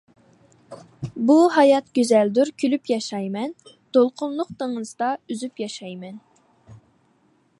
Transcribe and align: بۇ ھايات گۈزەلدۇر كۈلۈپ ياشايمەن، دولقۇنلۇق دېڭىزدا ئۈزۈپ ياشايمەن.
بۇ 1.31 1.35
ھايات 1.57 1.91
گۈزەلدۇر 1.99 2.51
كۈلۈپ 2.63 2.89
ياشايمەن، 2.93 3.53
دولقۇنلۇق 3.97 4.51
دېڭىزدا 4.63 5.11
ئۈزۈپ 5.35 5.65
ياشايمەن. 5.67 6.19